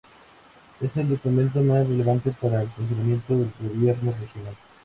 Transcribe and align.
Es 0.81 0.97
el 0.97 1.09
documento 1.09 1.61
más 1.61 1.87
relevante 1.87 2.31
para 2.41 2.63
el 2.63 2.67
funcionamiento 2.69 3.37
del 3.37 3.51
gobierno 3.59 4.11
regional. 4.19 4.55